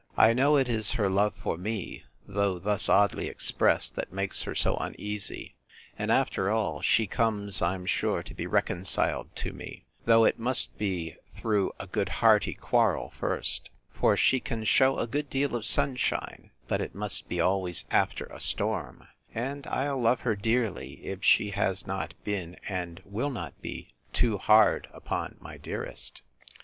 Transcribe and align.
I 0.17 0.33
know 0.33 0.57
it 0.57 0.67
is 0.67 0.93
her 0.93 1.11
love 1.11 1.35
for 1.35 1.57
me, 1.57 2.05
though 2.27 2.57
thus 2.57 2.89
oddly 2.89 3.27
expressed, 3.27 3.93
that 3.97 4.11
makes 4.11 4.41
her 4.41 4.55
so 4.55 4.75
uneasy: 4.77 5.53
and, 5.95 6.11
after 6.11 6.49
all, 6.49 6.81
she 6.81 7.05
comes, 7.05 7.61
I'm 7.61 7.85
sure, 7.85 8.23
to 8.23 8.33
be 8.33 8.47
reconciled 8.47 9.29
to 9.35 9.53
me; 9.53 9.85
though 10.05 10.23
it 10.25 10.39
must 10.39 10.75
be 10.79 11.17
through 11.37 11.73
a 11.79 11.85
good 11.85 12.09
hearty 12.09 12.55
quarrel 12.55 13.11
first: 13.15 13.69
for 13.91 14.17
she 14.17 14.39
can 14.39 14.63
shew 14.63 14.97
a 14.97 15.05
good 15.05 15.29
deal 15.29 15.55
of 15.55 15.65
sunshine; 15.65 16.49
but 16.67 16.81
it 16.81 16.95
must 16.95 17.29
be 17.29 17.39
always 17.39 17.85
after 17.91 18.25
a 18.25 18.39
storm; 18.41 19.07
and 19.35 19.67
I'll 19.67 20.01
love 20.01 20.21
her 20.21 20.35
dearly, 20.35 20.93
if 21.05 21.23
she 21.23 21.51
has 21.51 21.85
not 21.85 22.15
been, 22.23 22.57
and 22.67 23.03
will 23.05 23.29
not 23.29 23.61
be, 23.61 23.93
too 24.13 24.39
hard 24.39 24.89
upon 24.93 25.35
my 25.39 25.57
dearest. 25.57 26.23